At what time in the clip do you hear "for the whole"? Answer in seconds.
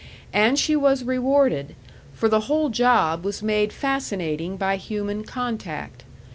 2.11-2.69